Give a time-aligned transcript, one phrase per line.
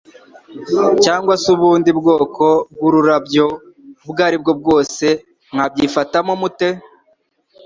[1.03, 3.45] cyangwa se ubundi bwoko bw'ururabyo
[4.05, 5.05] ubwo ari bwo bwose,
[5.53, 6.69] mwabyifatamo mute?